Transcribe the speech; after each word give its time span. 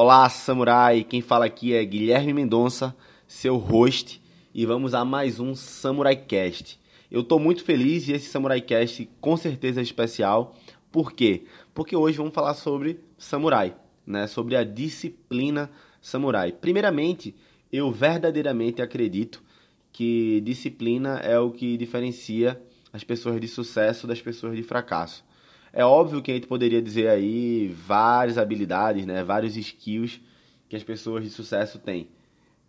Olá, 0.00 0.28
samurai! 0.28 1.02
Quem 1.02 1.20
fala 1.20 1.46
aqui 1.46 1.74
é 1.74 1.84
Guilherme 1.84 2.32
Mendonça, 2.32 2.94
seu 3.26 3.56
host, 3.56 4.22
e 4.54 4.64
vamos 4.64 4.94
a 4.94 5.04
mais 5.04 5.40
um 5.40 5.56
Samurai 5.56 6.14
Cast. 6.14 6.78
Eu 7.10 7.22
estou 7.22 7.40
muito 7.40 7.64
feliz 7.64 8.06
e 8.06 8.12
esse 8.12 8.28
Samurai 8.28 8.60
Cast 8.60 9.10
com 9.20 9.36
certeza 9.36 9.80
é 9.80 9.82
especial. 9.82 10.56
Por 10.92 11.10
quê? 11.10 11.46
Porque 11.74 11.96
hoje 11.96 12.16
vamos 12.16 12.32
falar 12.32 12.54
sobre 12.54 13.00
samurai, 13.18 13.74
né? 14.06 14.28
Sobre 14.28 14.54
a 14.54 14.62
disciplina 14.62 15.68
samurai. 16.00 16.52
Primeiramente, 16.52 17.34
eu 17.72 17.90
verdadeiramente 17.90 18.80
acredito 18.80 19.42
que 19.90 20.40
disciplina 20.42 21.16
é 21.24 21.40
o 21.40 21.50
que 21.50 21.76
diferencia 21.76 22.62
as 22.92 23.02
pessoas 23.02 23.40
de 23.40 23.48
sucesso 23.48 24.06
das 24.06 24.22
pessoas 24.22 24.54
de 24.54 24.62
fracasso. 24.62 25.24
É 25.72 25.84
óbvio 25.84 26.22
que 26.22 26.30
a 26.30 26.34
gente 26.34 26.46
poderia 26.46 26.80
dizer 26.80 27.08
aí 27.08 27.68
várias 27.68 28.38
habilidades, 28.38 29.06
né, 29.06 29.22
vários 29.22 29.56
skills 29.56 30.20
que 30.68 30.76
as 30.76 30.82
pessoas 30.82 31.24
de 31.24 31.30
sucesso 31.30 31.78
têm. 31.78 32.08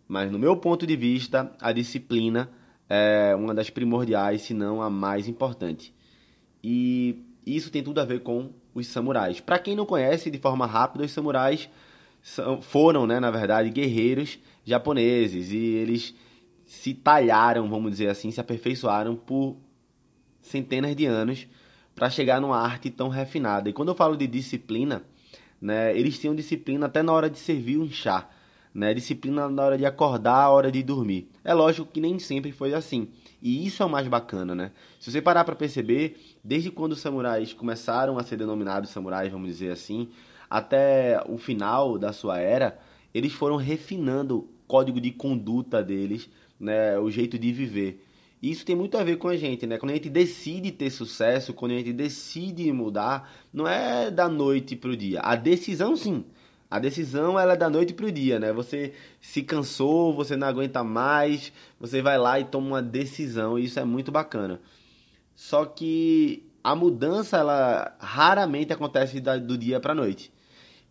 Mas 0.06 0.30
no 0.30 0.38
meu 0.38 0.56
ponto 0.56 0.86
de 0.86 0.96
vista, 0.96 1.52
a 1.60 1.72
disciplina 1.72 2.50
é 2.88 3.34
uma 3.36 3.54
das 3.54 3.70
primordiais, 3.70 4.42
se 4.42 4.52
não 4.52 4.82
a 4.82 4.90
mais 4.90 5.28
importante. 5.28 5.94
E 6.62 7.24
isso 7.46 7.70
tem 7.70 7.82
tudo 7.82 8.00
a 8.00 8.04
ver 8.04 8.20
com 8.20 8.50
os 8.74 8.86
samurais. 8.86 9.40
Para 9.40 9.58
quem 9.58 9.76
não 9.76 9.86
conhece, 9.86 10.30
de 10.30 10.38
forma 10.38 10.66
rápida, 10.66 11.04
os 11.04 11.12
samurais 11.12 11.68
foram, 12.62 13.06
né, 13.06 13.18
na 13.20 13.30
verdade, 13.30 13.70
guerreiros 13.70 14.38
japoneses 14.64 15.52
e 15.52 15.56
eles 15.56 16.14
se 16.66 16.92
talharam, 16.94 17.68
vamos 17.68 17.92
dizer 17.92 18.08
assim, 18.08 18.30
se 18.30 18.40
aperfeiçoaram 18.40 19.16
por 19.16 19.56
centenas 20.40 20.94
de 20.94 21.06
anos 21.06 21.46
para 21.94 22.10
chegar 22.10 22.40
numa 22.40 22.58
arte 22.58 22.90
tão 22.90 23.08
refinada. 23.08 23.68
E 23.68 23.72
quando 23.72 23.88
eu 23.88 23.94
falo 23.94 24.16
de 24.16 24.26
disciplina, 24.26 25.02
né, 25.60 25.96
eles 25.96 26.18
tinham 26.18 26.34
disciplina 26.34 26.86
até 26.86 27.02
na 27.02 27.12
hora 27.12 27.28
de 27.28 27.38
servir 27.38 27.78
um 27.78 27.90
chá, 27.90 28.28
né, 28.72 28.94
disciplina 28.94 29.48
na 29.48 29.62
hora 29.62 29.76
de 29.76 29.84
acordar, 29.84 30.44
a 30.44 30.50
hora 30.50 30.70
de 30.70 30.82
dormir. 30.82 31.28
É 31.44 31.52
lógico 31.52 31.90
que 31.92 32.00
nem 32.00 32.18
sempre 32.18 32.52
foi 32.52 32.72
assim. 32.72 33.08
E 33.42 33.66
isso 33.66 33.82
é 33.82 33.86
o 33.86 33.90
mais 33.90 34.06
bacana, 34.06 34.54
né? 34.54 34.70
Se 34.98 35.10
você 35.10 35.20
parar 35.20 35.44
para 35.44 35.56
perceber, 35.56 36.20
desde 36.44 36.70
quando 36.70 36.92
os 36.92 37.00
samurais 37.00 37.52
começaram 37.52 38.18
a 38.18 38.22
ser 38.22 38.36
denominados 38.36 38.90
samurais, 38.90 39.32
vamos 39.32 39.48
dizer 39.48 39.70
assim, 39.70 40.08
até 40.48 41.22
o 41.26 41.38
final 41.38 41.98
da 41.98 42.12
sua 42.12 42.38
era, 42.38 42.78
eles 43.14 43.32
foram 43.32 43.56
refinando 43.56 44.38
o 44.38 44.48
código 44.66 45.00
de 45.00 45.10
conduta 45.10 45.82
deles, 45.82 46.28
né, 46.58 46.98
o 46.98 47.10
jeito 47.10 47.38
de 47.38 47.52
viver. 47.52 48.06
Isso 48.42 48.64
tem 48.64 48.74
muito 48.74 48.96
a 48.96 49.04
ver 49.04 49.16
com 49.16 49.28
a 49.28 49.36
gente, 49.36 49.66
né? 49.66 49.76
Quando 49.76 49.90
a 49.90 49.94
gente 49.94 50.08
decide 50.08 50.72
ter 50.72 50.90
sucesso, 50.90 51.52
quando 51.52 51.72
a 51.72 51.76
gente 51.76 51.92
decide 51.92 52.72
mudar, 52.72 53.30
não 53.52 53.68
é 53.68 54.10
da 54.10 54.28
noite 54.28 54.74
pro 54.74 54.96
dia. 54.96 55.20
A 55.20 55.36
decisão, 55.36 55.94
sim. 55.94 56.24
A 56.70 56.78
decisão 56.78 57.38
ela 57.38 57.52
é 57.52 57.56
da 57.56 57.68
noite 57.68 57.92
pro 57.92 58.10
dia, 58.10 58.38
né? 58.38 58.52
Você 58.52 58.94
se 59.20 59.42
cansou, 59.42 60.14
você 60.14 60.36
não 60.36 60.46
aguenta 60.46 60.82
mais, 60.82 61.52
você 61.78 62.00
vai 62.00 62.16
lá 62.16 62.40
e 62.40 62.44
toma 62.44 62.66
uma 62.68 62.82
decisão, 62.82 63.58
e 63.58 63.64
isso 63.64 63.78
é 63.78 63.84
muito 63.84 64.10
bacana. 64.10 64.60
Só 65.34 65.64
que 65.64 66.44
a 66.62 66.74
mudança 66.74 67.38
ela 67.38 67.96
raramente 67.98 68.72
acontece 68.72 69.20
do 69.20 69.58
dia 69.58 69.80
para 69.80 69.94
noite. 69.94 70.32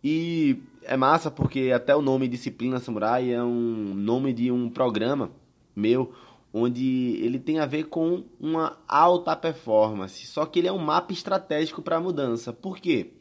E 0.03 0.57
é 0.83 0.97
massa 0.97 1.31
porque 1.31 1.71
até 1.73 1.95
o 1.95 2.01
nome 2.01 2.27
Disciplina 2.27 2.79
Samurai 2.79 3.31
é 3.31 3.43
um 3.43 3.93
nome 3.95 4.33
de 4.33 4.51
um 4.51 4.69
programa 4.69 5.31
meu 5.75 6.13
onde 6.53 7.19
ele 7.21 7.39
tem 7.39 7.59
a 7.59 7.65
ver 7.65 7.85
com 7.85 8.23
uma 8.39 8.77
alta 8.87 9.35
performance. 9.35 10.25
Só 10.25 10.45
que 10.45 10.59
ele 10.59 10.67
é 10.67 10.71
um 10.71 10.79
mapa 10.79 11.13
estratégico 11.13 11.81
para 11.81 11.97
a 11.97 12.01
mudança. 12.01 12.51
Por 12.51 12.77
quê? 12.77 13.13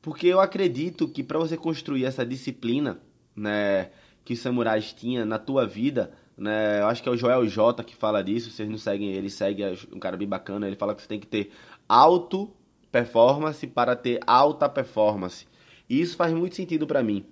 Porque 0.00 0.26
eu 0.26 0.40
acredito 0.40 1.08
que 1.08 1.22
para 1.22 1.38
você 1.38 1.56
construir 1.56 2.04
essa 2.04 2.24
disciplina, 2.24 3.00
né, 3.34 3.90
que 4.24 4.34
os 4.34 4.40
samurais 4.40 4.92
tinham 4.92 5.24
na 5.24 5.38
tua 5.38 5.66
vida, 5.66 6.12
né, 6.36 6.80
eu 6.80 6.86
acho 6.86 7.02
que 7.02 7.08
é 7.08 7.12
o 7.12 7.16
Joel 7.16 7.46
J 7.46 7.84
que 7.84 7.94
fala 7.94 8.22
disso, 8.22 8.50
vocês 8.50 8.68
não 8.68 8.78
seguem 8.78 9.12
ele, 9.12 9.30
segue 9.30 9.62
um 9.92 9.98
cara 9.98 10.16
bem 10.16 10.28
bacana, 10.28 10.66
ele 10.66 10.76
fala 10.76 10.94
que 10.94 11.02
você 11.02 11.08
tem 11.08 11.20
que 11.20 11.26
ter 11.26 11.52
alto 11.88 12.50
performance 12.90 13.66
para 13.66 13.96
ter 13.96 14.20
alta 14.26 14.68
performance. 14.68 15.46
E 15.88 16.00
isso 16.00 16.16
faz 16.16 16.32
muito 16.32 16.56
sentido 16.56 16.86
para 16.86 17.02
mim. 17.02 17.24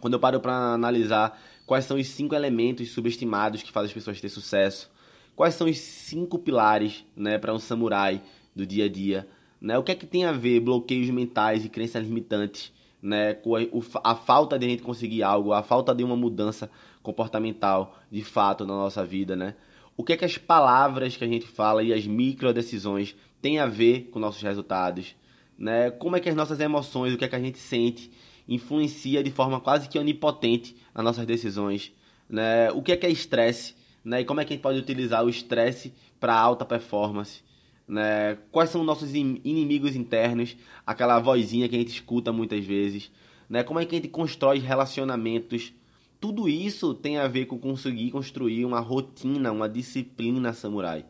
Quando 0.00 0.14
eu 0.14 0.20
paro 0.20 0.40
para 0.40 0.74
analisar 0.74 1.38
Quais 1.70 1.84
são 1.84 1.96
os 1.96 2.08
cinco 2.08 2.34
elementos 2.34 2.90
subestimados 2.90 3.62
que 3.62 3.70
fazem 3.70 3.86
as 3.86 3.94
pessoas 3.94 4.20
ter 4.20 4.28
sucesso? 4.28 4.90
Quais 5.36 5.54
são 5.54 5.68
os 5.68 5.78
cinco 5.78 6.36
pilares 6.36 7.04
né, 7.14 7.38
para 7.38 7.54
um 7.54 7.60
samurai 7.60 8.20
do 8.56 8.66
dia 8.66 8.86
a 8.86 8.88
dia? 8.88 9.28
Né? 9.60 9.78
O 9.78 9.84
que 9.84 9.92
é 9.92 9.94
que 9.94 10.04
tem 10.04 10.24
a 10.24 10.32
ver 10.32 10.58
bloqueios 10.58 11.08
mentais 11.10 11.64
e 11.64 11.68
crenças 11.68 12.02
limitantes 12.02 12.72
né, 13.00 13.34
com 13.34 13.54
a, 13.54 13.60
a 14.02 14.16
falta 14.16 14.58
de 14.58 14.66
a 14.66 14.68
gente 14.68 14.82
conseguir 14.82 15.22
algo, 15.22 15.52
a 15.52 15.62
falta 15.62 15.94
de 15.94 16.02
uma 16.02 16.16
mudança 16.16 16.68
comportamental 17.04 17.96
de 18.10 18.24
fato 18.24 18.66
na 18.66 18.74
nossa 18.74 19.06
vida? 19.06 19.36
Né? 19.36 19.54
O 19.96 20.02
que 20.02 20.14
é 20.14 20.16
que 20.16 20.24
as 20.24 20.36
palavras 20.36 21.16
que 21.16 21.22
a 21.22 21.28
gente 21.28 21.46
fala 21.46 21.84
e 21.84 21.92
as 21.92 22.04
micro 22.04 22.52
decisões 22.52 23.14
têm 23.40 23.60
a 23.60 23.66
ver 23.66 24.08
com 24.10 24.18
nossos 24.18 24.42
resultados? 24.42 25.14
Né? 25.56 25.88
Como 25.92 26.16
é 26.16 26.20
que 26.20 26.28
as 26.28 26.34
nossas 26.34 26.58
emoções, 26.58 27.14
o 27.14 27.16
que 27.16 27.26
é 27.26 27.28
que 27.28 27.36
a 27.36 27.40
gente 27.40 27.58
sente 27.58 28.10
influencia 28.50 29.22
de 29.22 29.30
forma 29.30 29.60
quase 29.60 29.88
que 29.88 29.98
onipotente 29.98 30.76
as 30.92 31.04
nossas 31.04 31.24
decisões. 31.24 31.92
Né? 32.28 32.70
O 32.72 32.82
que 32.82 32.90
é 32.90 32.96
que 32.96 33.06
é 33.06 33.10
estresse? 33.10 33.76
Né? 34.04 34.22
E 34.22 34.24
como 34.24 34.40
é 34.40 34.44
que 34.44 34.52
a 34.52 34.56
gente 34.56 34.62
pode 34.62 34.78
utilizar 34.78 35.24
o 35.24 35.30
estresse 35.30 35.94
para 36.18 36.36
alta 36.36 36.64
performance? 36.64 37.42
Né? 37.86 38.36
Quais 38.50 38.70
são 38.70 38.82
nossos 38.82 39.14
inimigos 39.14 39.94
internos? 39.94 40.56
Aquela 40.84 41.20
vozinha 41.20 41.68
que 41.68 41.76
a 41.76 41.78
gente 41.78 41.92
escuta 41.92 42.32
muitas 42.32 42.64
vezes. 42.64 43.10
Né? 43.48 43.62
Como 43.62 43.78
é 43.78 43.84
que 43.84 43.94
a 43.94 43.98
gente 43.98 44.08
constrói 44.08 44.58
relacionamentos? 44.58 45.72
Tudo 46.20 46.48
isso 46.48 46.92
tem 46.92 47.18
a 47.18 47.28
ver 47.28 47.46
com 47.46 47.58
conseguir 47.58 48.10
construir 48.10 48.64
uma 48.64 48.80
rotina, 48.80 49.52
uma 49.52 49.68
disciplina 49.68 50.52
samurai. 50.52 51.06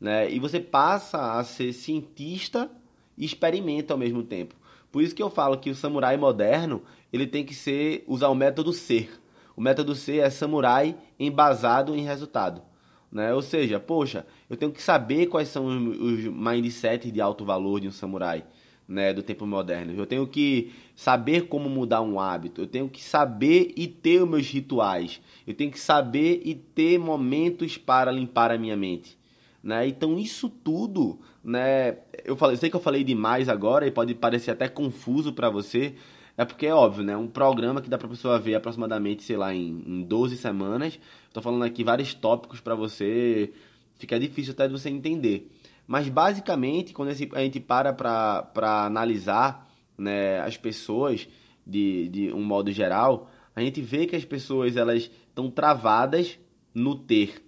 Né? 0.00 0.30
E 0.32 0.38
você 0.38 0.60
passa 0.60 1.38
a 1.38 1.44
ser 1.44 1.72
cientista 1.72 2.70
e 3.18 3.24
experimenta 3.24 3.94
ao 3.94 3.98
mesmo 3.98 4.22
tempo. 4.22 4.54
Por 4.94 5.02
isso 5.02 5.12
que 5.12 5.22
eu 5.24 5.28
falo 5.28 5.58
que 5.58 5.70
o 5.70 5.74
samurai 5.74 6.16
moderno, 6.16 6.80
ele 7.12 7.26
tem 7.26 7.44
que 7.44 7.52
ser 7.52 8.04
usar 8.06 8.28
o 8.28 8.34
método 8.36 8.72
ser. 8.72 9.10
O 9.56 9.60
método 9.60 9.92
ser 9.92 10.18
é 10.18 10.30
samurai 10.30 10.96
embasado 11.18 11.96
em 11.96 12.04
resultado. 12.04 12.62
Né? 13.10 13.34
Ou 13.34 13.42
seja, 13.42 13.80
poxa, 13.80 14.24
eu 14.48 14.56
tenho 14.56 14.70
que 14.70 14.80
saber 14.80 15.26
quais 15.26 15.48
são 15.48 15.66
os 15.66 16.20
mindsets 16.26 17.12
de 17.12 17.20
alto 17.20 17.44
valor 17.44 17.80
de 17.80 17.88
um 17.88 17.90
samurai 17.90 18.44
né, 18.86 19.12
do 19.12 19.20
tempo 19.20 19.44
moderno. 19.44 19.92
Eu 19.94 20.06
tenho 20.06 20.28
que 20.28 20.72
saber 20.94 21.48
como 21.48 21.68
mudar 21.68 22.00
um 22.00 22.20
hábito. 22.20 22.60
Eu 22.60 22.68
tenho 22.68 22.88
que 22.88 23.02
saber 23.02 23.72
e 23.76 23.88
ter 23.88 24.22
os 24.22 24.28
meus 24.28 24.46
rituais. 24.46 25.20
Eu 25.44 25.54
tenho 25.54 25.72
que 25.72 25.80
saber 25.80 26.40
e 26.44 26.54
ter 26.54 27.00
momentos 27.00 27.76
para 27.76 28.12
limpar 28.12 28.52
a 28.52 28.56
minha 28.56 28.76
mente. 28.76 29.18
Né? 29.64 29.88
Então 29.88 30.18
isso 30.18 30.50
tudo, 30.50 31.18
né? 31.42 31.96
Eu 32.22 32.36
falei, 32.36 32.54
sei 32.58 32.68
que 32.68 32.76
eu 32.76 32.80
falei 32.80 33.02
demais 33.02 33.48
agora 33.48 33.86
e 33.86 33.90
pode 33.90 34.14
parecer 34.14 34.50
até 34.50 34.68
confuso 34.68 35.32
para 35.32 35.48
você, 35.48 35.94
é 36.36 36.44
porque 36.44 36.66
é 36.66 36.74
óbvio, 36.74 37.02
né? 37.02 37.16
Um 37.16 37.26
programa 37.26 37.80
que 37.80 37.88
dá 37.88 37.96
para 37.96 38.06
pessoa 38.06 38.38
ver 38.38 38.56
aproximadamente, 38.56 39.22
sei 39.22 39.38
lá, 39.38 39.54
em, 39.54 39.82
em 39.86 40.02
12 40.02 40.36
semanas. 40.36 41.00
Estou 41.28 41.42
falando 41.42 41.62
aqui 41.62 41.82
vários 41.82 42.12
tópicos 42.12 42.60
para 42.60 42.74
você, 42.74 43.54
fica 43.94 44.20
difícil 44.20 44.52
até 44.52 44.66
de 44.66 44.72
você 44.72 44.90
entender. 44.90 45.50
Mas 45.86 46.10
basicamente, 46.10 46.92
quando 46.92 47.08
a 47.08 47.14
gente 47.14 47.60
para 47.60 47.94
para 47.94 48.84
analisar 48.84 49.66
né, 49.96 50.40
as 50.40 50.58
pessoas 50.58 51.26
de, 51.66 52.08
de 52.08 52.32
um 52.34 52.42
modo 52.42 52.70
geral, 52.70 53.30
a 53.56 53.62
gente 53.62 53.80
vê 53.80 54.04
que 54.04 54.14
as 54.14 54.26
pessoas 54.26 54.76
elas 54.76 55.10
estão 55.30 55.50
travadas 55.50 56.38
no 56.74 56.94
ter 56.94 57.43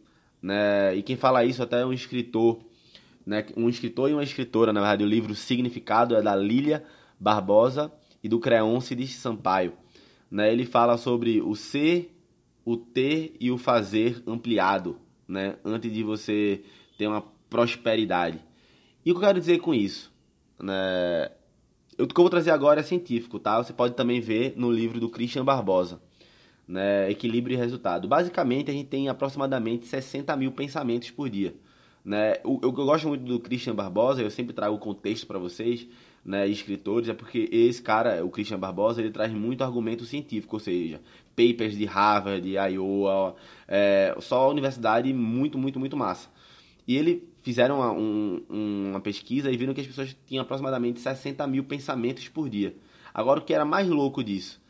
né? 0.46 0.94
E 0.94 1.02
quem 1.02 1.16
fala 1.16 1.44
isso 1.44 1.60
até 1.60 1.80
é 1.80 1.84
um 1.84 1.92
escritor, 1.92 2.60
né? 3.26 3.44
Um 3.56 3.68
escritor 3.68 4.08
e 4.08 4.12
uma 4.12 4.22
escritora, 4.22 4.72
na 4.72 4.78
verdade, 4.78 5.02
o 5.02 5.06
livro 5.06 5.34
Significado 5.34 6.14
é 6.14 6.22
da 6.22 6.36
Lília 6.36 6.84
Barbosa 7.18 7.93
e 8.22 8.28
do 8.28 8.38
Creonce 8.38 9.08
Sampaio, 9.08 9.72
né? 10.31 10.52
Ele 10.52 10.64
fala 10.64 10.96
sobre 10.98 11.43
o 11.43 11.56
ser, 11.56 12.16
o 12.64 12.76
ter 12.76 13.34
e 13.40 13.50
o 13.50 13.58
fazer 13.58 14.22
ampliado, 14.25 15.00
né? 15.26 15.56
Antes 15.64 15.93
de 15.93 16.04
você 16.04 16.62
ter 16.96 17.08
uma 17.08 17.22
prosperidade. 17.50 18.38
E 19.04 19.10
o 19.10 19.14
que 19.14 19.19
eu 19.19 19.26
quero 19.26 19.40
dizer 19.40 19.58
com 19.58 19.75
isso, 19.75 20.12
né? 20.62 21.28
O 21.99 22.06
que 22.06 22.20
eu 22.20 22.22
vou 22.22 22.31
trazer 22.31 22.52
agora 22.52 22.78
é 22.78 22.84
científico, 22.84 23.40
tá? 23.40 23.60
Você 23.60 23.72
pode 23.72 23.94
também 23.94 24.20
ver 24.20 24.54
no 24.56 24.70
livro 24.70 25.00
do 25.00 25.08
Christian 25.08 25.44
Barbosa 25.44 26.00
né, 26.66 27.10
equilíbrio 27.10 27.54
e 27.54 27.56
resultado. 27.56 28.08
Basicamente, 28.08 28.70
a 28.70 28.74
gente 28.74 28.88
tem 28.88 29.08
aproximadamente 29.08 29.86
60 29.86 30.34
mil 30.36 30.52
pensamentos 30.52 31.10
por 31.10 31.30
dia. 31.30 31.54
Né? 32.04 32.34
Eu, 32.44 32.60
eu 32.62 32.72
gosto 32.72 33.08
muito 33.08 33.24
do 33.24 33.40
Christian 33.40 33.74
Barbosa, 33.74 34.22
eu 34.22 34.30
sempre 34.30 34.52
trago 34.52 34.76
o 34.76 34.78
contexto 34.78 35.26
para 35.26 35.38
vocês, 35.38 35.86
né, 36.24 36.46
escritores, 36.46 37.08
é 37.08 37.14
porque 37.14 37.48
esse 37.52 37.82
cara, 37.82 38.24
o 38.24 38.30
Christian 38.30 38.58
Barbosa, 38.58 39.00
ele 39.00 39.10
traz 39.10 39.32
muito 39.32 39.62
argumento 39.62 40.04
científico, 40.04 40.56
ou 40.56 40.60
seja, 40.60 41.00
papers 41.36 41.76
de 41.76 41.84
Harvard, 41.84 42.42
de 42.42 42.56
Iowa, 42.56 43.36
é, 43.68 44.16
só 44.20 44.50
universidade 44.50 45.12
muito, 45.12 45.58
muito, 45.58 45.78
muito 45.78 45.96
massa. 45.96 46.28
E 46.86 46.96
ele 46.96 47.28
fizeram 47.42 47.76
uma, 47.76 47.92
um, 47.92 48.44
uma 48.48 49.00
pesquisa 49.00 49.50
e 49.50 49.56
viram 49.56 49.74
que 49.74 49.80
as 49.80 49.86
pessoas 49.86 50.16
tinham 50.26 50.42
aproximadamente 50.42 51.00
60 51.00 51.44
mil 51.46 51.64
pensamentos 51.64 52.28
por 52.28 52.48
dia. 52.48 52.76
Agora, 53.12 53.40
o 53.40 53.44
que 53.44 53.54
era 53.54 53.64
mais 53.64 53.88
louco 53.88 54.22
disso? 54.22 54.60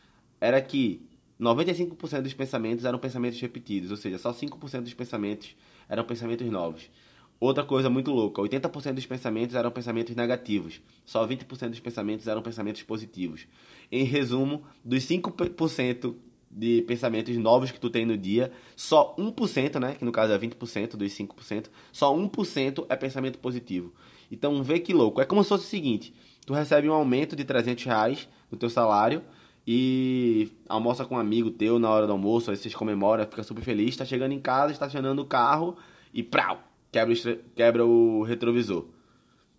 era 0.41 0.61
que 0.61 1.01
95% 1.41 2.23
dos 2.23 2.35
pensamentos 2.35 2.85
eram 2.85 2.99
pensamentos 2.99 3.41
repetidos, 3.41 3.91
ou 3.91 3.97
seja, 3.97 4.19
só 4.19 4.33
5% 4.33 4.83
dos 4.83 4.95
pensamentos 4.95 5.55
eram 5.89 6.05
pensamentos 6.05 6.47
novos. 6.51 6.91
Outra 7.39 7.63
coisa 7.63 7.91
muito 7.91 8.11
louca, 8.11 8.41
80% 8.41 8.95
dos 8.95 9.05
pensamentos 9.05 9.55
eram 9.55 9.71
pensamentos 9.71 10.17
negativos, 10.17 10.81
só 11.05 11.27
20% 11.27 11.69
dos 11.69 11.81
pensamentos 11.81 12.27
eram 12.27 12.41
pensamentos 12.41 12.83
positivos. 12.83 13.47
Em 13.93 14.05
resumo, 14.05 14.65
dos 14.83 15.05
5% 15.05 16.15
de 16.51 16.81
pensamentos 16.83 17.37
novos 17.37 17.71
que 17.71 17.79
tu 17.79 17.91
tem 17.91 18.07
no 18.07 18.17
dia, 18.17 18.51
só 18.75 19.15
1%, 19.19 19.79
né, 19.79 19.95
que 19.95 20.05
no 20.05 20.13
caso 20.13 20.33
é 20.33 20.39
20% 20.39 20.97
dos 20.97 21.13
5%, 21.13 21.67
só 21.93 22.17
1% 22.17 22.87
é 22.89 22.97
pensamento 22.97 23.39
positivo. 23.39 23.93
Então 24.33 24.63
vê 24.63 24.81
que 24.81 24.95
louco, 24.95 25.21
é 25.21 25.27
como 25.27 25.43
se 25.43 25.51
fosse 25.51 25.67
o 25.67 25.69
seguinte, 25.69 26.15
tu 26.47 26.55
recebe 26.55 26.89
um 26.89 26.95
aumento 26.95 27.37
de 27.37 27.45
300 27.45 27.85
reais 27.85 28.29
no 28.51 28.57
teu 28.57 28.71
salário, 28.71 29.23
e 29.67 30.49
almoça 30.69 31.05
com 31.05 31.17
um 31.17 31.19
amigo 31.19 31.51
teu 31.51 31.79
na 31.79 31.91
hora 31.91 32.07
do 32.07 32.13
almoço, 32.13 32.51
aí 32.51 32.57
vocês 32.57 32.75
comemoram, 32.75 33.25
fica 33.25 33.43
super 33.43 33.63
feliz, 33.63 33.97
tá 33.97 34.05
chegando 34.05 34.33
em 34.33 34.39
casa, 34.39 34.73
estacionando 34.73 35.21
o 35.21 35.27
carro 35.27 35.77
e 36.15 36.23
prau, 36.23 36.61
quebra 36.93 37.13
o, 37.13 37.39
quebra 37.55 37.85
o 37.85 38.23
retrovisor. 38.23 38.87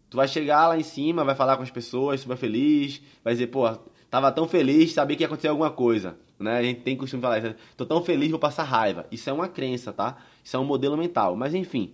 Tu 0.10 0.16
vai 0.16 0.28
chegar 0.28 0.68
lá 0.70 0.80
em 0.80 0.84
cima, 0.84 1.26
vai 1.26 1.36
falar 1.36 1.58
com 1.58 1.64
as 1.64 1.72
pessoas, 1.72 2.22
super 2.22 2.38
feliz, 2.38 3.02
vai 3.22 3.34
dizer, 3.34 3.48
pô, 3.48 3.70
tava 4.10 4.32
tão 4.32 4.48
feliz, 4.48 4.94
sabia 4.94 5.18
que 5.18 5.24
ia 5.24 5.28
acontecer 5.28 5.50
alguma 5.50 5.72
coisa, 5.72 6.18
né? 6.40 6.58
A 6.58 6.64
gente 6.64 6.80
tem 6.80 6.96
costume 6.96 7.20
de 7.20 7.28
falar 7.28 7.40
isso, 7.40 7.56
tô 7.76 7.86
tão 7.86 8.02
feliz, 8.02 8.32
vou 8.32 8.40
passar 8.40 8.64
raiva. 8.64 9.06
Isso 9.12 9.30
é 9.30 9.34
uma 9.34 9.50
crença, 9.50 9.92
tá? 9.92 10.18
Isso 10.42 10.56
é 10.56 10.60
um 10.60 10.64
modelo 10.64 10.96
mental, 10.96 11.36
mas 11.36 11.54
enfim. 11.54 11.94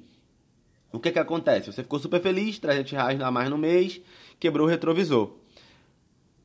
O 0.91 0.99
que 0.99 1.11
que 1.11 1.17
acontece? 1.17 1.71
Você 1.71 1.81
ficou 1.81 1.97
super 1.97 2.21
feliz, 2.21 2.59
300 2.59 2.91
reais 2.91 3.19
a 3.19 3.31
mais 3.31 3.49
no 3.49 3.57
mês, 3.57 3.99
quebrou 4.39 4.67
o 4.67 4.69
retrovisor. 4.69 5.31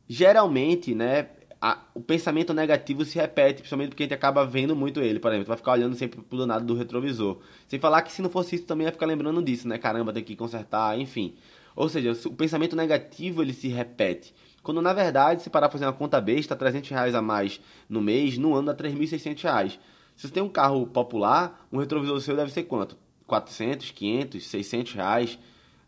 Geralmente, 0.08 0.94
né, 0.94 1.28
a, 1.60 1.78
o 1.92 2.00
pensamento 2.00 2.54
negativo 2.54 3.04
se 3.04 3.18
repete, 3.18 3.60
principalmente 3.62 3.90
porque 3.90 4.04
a 4.04 4.06
gente 4.06 4.14
acaba 4.14 4.46
vendo 4.46 4.76
muito 4.76 5.00
ele, 5.00 5.18
por 5.18 5.32
exemplo, 5.32 5.48
vai 5.48 5.56
ficar 5.56 5.72
olhando 5.72 5.96
sempre 5.96 6.20
pro 6.22 6.38
lado 6.44 6.64
do 6.64 6.74
retrovisor. 6.74 7.38
Sem 7.66 7.80
falar 7.80 8.02
que 8.02 8.12
se 8.12 8.22
não 8.22 8.30
fosse 8.30 8.56
isso 8.56 8.64
também 8.64 8.86
ia 8.86 8.92
ficar 8.92 9.06
lembrando 9.06 9.42
disso, 9.42 9.66
né? 9.66 9.76
Caramba, 9.76 10.12
tem 10.12 10.22
que 10.22 10.36
consertar, 10.36 10.98
enfim. 10.98 11.34
Ou 11.74 11.88
seja, 11.88 12.12
o 12.28 12.34
pensamento 12.34 12.76
negativo 12.76 13.42
ele 13.42 13.52
se 13.52 13.68
repete. 13.68 14.34
Quando 14.62 14.80
na 14.80 14.92
verdade, 14.92 15.42
se 15.42 15.50
parar 15.50 15.68
pra 15.68 15.78
fazer 15.78 15.86
uma 15.86 15.92
conta 15.92 16.20
besta, 16.20 16.54
300 16.54 16.90
reais 16.90 17.14
a 17.14 17.22
mais 17.22 17.60
no 17.88 18.00
mês, 18.00 18.38
no 18.38 18.54
ano 18.54 18.66
dá 18.66 18.74
3.600 18.74 19.42
reais. 19.42 19.80
Se 20.14 20.28
você 20.28 20.34
tem 20.34 20.42
um 20.42 20.48
carro 20.48 20.86
popular, 20.86 21.66
um 21.72 21.78
retrovisor 21.78 22.20
seu 22.20 22.36
deve 22.36 22.52
ser 22.52 22.64
quanto? 22.64 22.96
400, 23.26 23.90
500, 23.90 24.46
600 24.46 24.92
reais, 24.94 25.38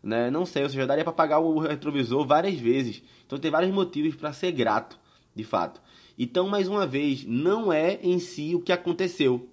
né? 0.03 0.29
Não 0.29 0.45
sei, 0.45 0.63
ou 0.63 0.69
seja, 0.69 0.85
daria 0.85 1.03
para 1.03 1.13
pagar 1.13 1.39
o 1.39 1.59
retrovisor 1.59 2.25
várias 2.25 2.55
vezes. 2.55 3.01
Então 3.25 3.39
tem 3.39 3.51
vários 3.51 3.73
motivos 3.73 4.15
para 4.15 4.33
ser 4.33 4.51
grato 4.51 4.99
de 5.35 5.43
fato. 5.43 5.81
Então, 6.17 6.47
mais 6.47 6.67
uma 6.67 6.85
vez, 6.85 7.25
não 7.25 7.71
é 7.71 7.99
em 8.01 8.19
si 8.19 8.53
o 8.55 8.61
que 8.61 8.71
aconteceu, 8.71 9.47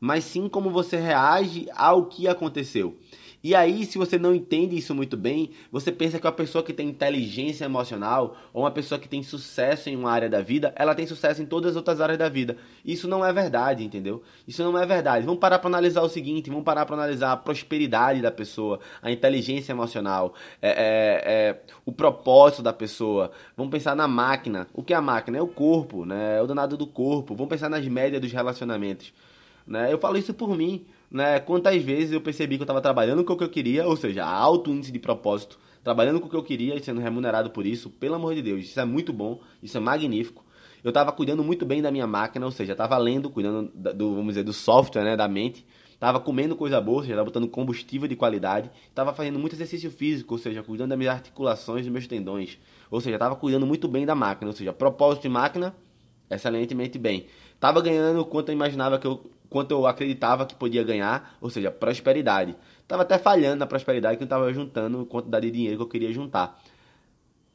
mas 0.00 0.24
sim 0.24 0.48
como 0.48 0.70
você 0.70 0.96
reage 0.96 1.68
ao 1.74 2.06
que 2.06 2.26
aconteceu. 2.26 2.96
E 3.42 3.56
aí, 3.56 3.84
se 3.84 3.98
você 3.98 4.18
não 4.18 4.32
entende 4.32 4.76
isso 4.76 4.94
muito 4.94 5.16
bem, 5.16 5.50
você 5.70 5.90
pensa 5.90 6.18
que 6.20 6.26
uma 6.26 6.32
pessoa 6.32 6.62
que 6.62 6.72
tem 6.72 6.88
inteligência 6.88 7.64
emocional 7.64 8.36
ou 8.52 8.62
uma 8.62 8.70
pessoa 8.70 9.00
que 9.00 9.08
tem 9.08 9.20
sucesso 9.22 9.88
em 9.88 9.96
uma 9.96 10.12
área 10.12 10.30
da 10.30 10.40
vida, 10.40 10.72
ela 10.76 10.94
tem 10.94 11.06
sucesso 11.06 11.42
em 11.42 11.46
todas 11.46 11.72
as 11.72 11.76
outras 11.76 12.00
áreas 12.00 12.18
da 12.18 12.28
vida. 12.28 12.56
Isso 12.84 13.08
não 13.08 13.24
é 13.24 13.32
verdade, 13.32 13.82
entendeu? 13.82 14.22
Isso 14.46 14.62
não 14.62 14.78
é 14.78 14.86
verdade. 14.86 15.26
Vamos 15.26 15.40
parar 15.40 15.58
para 15.58 15.68
analisar 15.68 16.02
o 16.02 16.08
seguinte: 16.08 16.50
vamos 16.50 16.64
parar 16.64 16.86
para 16.86 16.94
analisar 16.94 17.32
a 17.32 17.36
prosperidade 17.36 18.22
da 18.22 18.30
pessoa, 18.30 18.78
a 19.02 19.10
inteligência 19.10 19.72
emocional, 19.72 20.34
é, 20.60 20.70
é, 20.70 21.32
é, 21.32 21.62
o 21.84 21.90
propósito 21.90 22.62
da 22.62 22.72
pessoa. 22.72 23.32
Vamos 23.56 23.72
pensar 23.72 23.96
na 23.96 24.06
máquina. 24.06 24.68
O 24.72 24.84
que 24.84 24.94
é 24.94 24.96
a 24.96 25.02
máquina? 25.02 25.38
É 25.38 25.42
o 25.42 25.48
corpo, 25.48 26.04
né? 26.04 26.38
É 26.38 26.42
o 26.42 26.46
danado 26.46 26.76
do 26.76 26.86
corpo. 26.86 27.34
Vamos 27.34 27.50
pensar 27.50 27.68
nas 27.68 27.86
médias 27.88 28.20
dos 28.20 28.30
relacionamentos. 28.30 29.12
Né? 29.66 29.92
Eu 29.92 29.98
falo 29.98 30.16
isso 30.16 30.34
por 30.34 30.56
mim 30.56 30.84
né, 31.12 31.38
quantas 31.38 31.80
vezes 31.82 32.12
eu 32.12 32.20
percebi 32.22 32.56
que 32.56 32.62
eu 32.62 32.64
estava 32.64 32.80
trabalhando 32.80 33.22
com 33.22 33.34
o 33.34 33.36
que 33.36 33.44
eu 33.44 33.50
queria, 33.50 33.86
ou 33.86 33.96
seja, 33.96 34.24
alto 34.24 34.70
índice 34.70 34.90
de 34.90 34.98
propósito, 34.98 35.58
trabalhando 35.84 36.18
com 36.18 36.26
o 36.26 36.30
que 36.30 36.36
eu 36.36 36.42
queria 36.42 36.74
e 36.74 36.82
sendo 36.82 37.00
remunerado 37.00 37.50
por 37.50 37.66
isso, 37.66 37.90
pelo 37.90 38.14
amor 38.14 38.34
de 38.34 38.40
Deus, 38.40 38.64
isso 38.64 38.80
é 38.80 38.84
muito 38.84 39.12
bom, 39.12 39.38
isso 39.62 39.76
é 39.76 39.80
magnífico. 39.80 40.42
Eu 40.82 40.88
estava 40.88 41.12
cuidando 41.12 41.44
muito 41.44 41.66
bem 41.66 41.82
da 41.82 41.90
minha 41.90 42.06
máquina, 42.06 42.46
ou 42.46 42.50
seja, 42.50 42.72
estava 42.72 42.96
lendo, 42.96 43.28
cuidando 43.28 43.70
do, 43.74 44.14
vamos 44.14 44.28
dizer, 44.28 44.42
do 44.42 44.54
software, 44.54 45.04
né, 45.04 45.16
da 45.16 45.28
mente, 45.28 45.66
estava 45.92 46.18
comendo 46.18 46.56
coisa 46.56 46.80
boa, 46.80 46.96
ou 46.96 47.02
seja, 47.02 47.12
estava 47.12 47.26
botando 47.26 47.46
combustível 47.46 48.08
de 48.08 48.16
qualidade, 48.16 48.70
estava 48.88 49.12
fazendo 49.12 49.38
muito 49.38 49.54
exercício 49.54 49.90
físico, 49.90 50.34
ou 50.34 50.38
seja, 50.38 50.62
cuidando 50.62 50.88
das 50.88 50.98
minhas 50.98 51.14
articulações 51.14 51.86
e 51.86 51.90
meus 51.90 52.06
tendões, 52.06 52.58
ou 52.90 53.00
seja, 53.02 53.16
estava 53.16 53.36
cuidando 53.36 53.66
muito 53.66 53.86
bem 53.86 54.06
da 54.06 54.14
máquina, 54.14 54.50
ou 54.50 54.56
seja, 54.56 54.72
propósito 54.72 55.22
de 55.22 55.28
máquina, 55.28 55.74
excelentemente 56.30 56.98
bem. 56.98 57.26
Estava 57.54 57.82
ganhando 57.82 58.24
quanto 58.24 58.48
eu 58.48 58.54
imaginava 58.54 58.98
que 58.98 59.06
eu 59.06 59.30
quanto 59.52 59.70
eu 59.70 59.86
acreditava 59.86 60.46
que 60.46 60.54
podia 60.54 60.82
ganhar, 60.82 61.36
ou 61.40 61.50
seja, 61.50 61.70
prosperidade. 61.70 62.56
Estava 62.80 63.02
até 63.02 63.18
falhando 63.18 63.56
na 63.56 63.66
prosperidade 63.66 64.16
que 64.16 64.22
eu 64.22 64.26
estava 64.26 64.52
juntando 64.52 65.02
a 65.02 65.06
quantidade 65.06 65.46
de 65.46 65.52
dinheiro 65.52 65.76
que 65.76 65.82
eu 65.82 65.88
queria 65.88 66.12
juntar. 66.12 66.60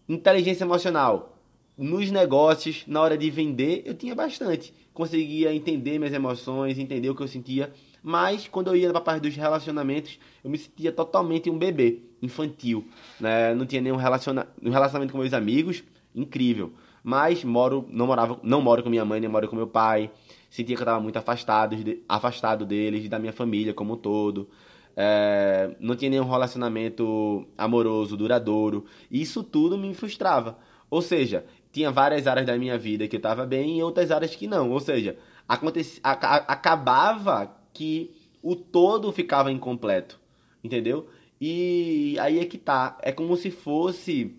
Inteligência 0.08 0.64
emocional. 0.64 1.36
Nos 1.78 2.10
negócios, 2.10 2.84
na 2.88 3.02
hora 3.02 3.18
de 3.18 3.30
vender, 3.30 3.84
eu 3.86 3.94
tinha 3.94 4.16
bastante. 4.16 4.74
Conseguia 4.94 5.54
entender 5.54 6.00
minhas 6.00 6.14
emoções, 6.14 6.80
entender 6.80 7.10
o 7.10 7.16
que 7.16 7.22
eu 7.22 7.28
sentia. 7.28 7.74
Mas 8.02 8.48
quando 8.48 8.68
eu 8.68 8.76
ia 8.76 8.90
para 8.90 9.00
a 9.00 9.02
parte 9.02 9.24
dos 9.24 9.36
relacionamentos, 9.36 10.18
eu 10.44 10.50
me 10.50 10.58
sentia 10.58 10.92
totalmente 10.92 11.50
um 11.50 11.58
bebê, 11.58 12.00
infantil. 12.22 12.88
Né? 13.20 13.54
Não 13.54 13.66
tinha 13.66 13.82
nenhum 13.82 13.98
relaciona... 13.98 14.48
um 14.64 14.70
relacionamento 14.70 15.12
com 15.12 15.20
meus 15.20 15.34
amigos, 15.34 15.84
incrível. 16.16 16.74
Mas 17.04 17.44
moro, 17.44 17.86
não 17.90 18.08
morava, 18.08 18.40
não 18.44 18.62
moro 18.62 18.82
com 18.82 18.90
minha 18.90 19.06
mãe, 19.06 19.20
nem 19.20 19.30
moro 19.30 19.48
com 19.48 19.56
meu 19.56 19.68
pai 19.68 20.10
sentia 20.50 20.76
que 20.76 20.82
eu 20.82 20.86
estava 20.86 21.00
muito 21.00 21.18
afastado, 21.18 21.76
de, 21.76 22.04
afastado 22.08 22.66
deles, 22.66 23.08
da 23.10 23.20
minha 23.20 23.34
família 23.34 23.74
como 23.74 23.94
um 23.94 23.98
todo. 23.98 24.50
É, 24.96 25.76
não 25.80 25.96
tinha 25.96 26.10
nenhum 26.10 26.28
relacionamento 26.28 27.48
amoroso, 27.58 28.18
duradouro. 28.18 28.86
Isso 29.12 29.44
tudo 29.44 29.78
me 29.78 29.94
frustrava. 29.94 30.58
Ou 30.90 31.02
seja, 31.02 31.46
tinha 31.72 31.92
várias 31.92 32.26
áreas 32.26 32.48
da 32.48 32.58
minha 32.58 32.78
vida 32.78 33.08
que 33.08 33.16
eu 33.16 33.20
estava 33.20 33.46
bem 33.46 33.78
e 33.78 33.84
outras 33.84 34.10
áreas 34.10 34.36
que 34.36 34.48
não. 34.48 34.72
Ou 34.72 34.80
seja, 34.80 35.18
acontecia, 35.48 36.02
acabava 36.04 37.56
que 37.74 38.12
o 38.42 38.56
todo 38.56 39.12
ficava 39.12 39.52
incompleto. 39.52 40.20
Entendeu? 40.64 41.08
E 41.40 42.18
aí 42.20 42.40
é 42.40 42.46
que 42.46 42.58
tá. 42.58 42.98
É 43.02 43.12
como 43.12 43.38
se 43.38 43.52
fosse 43.52 44.36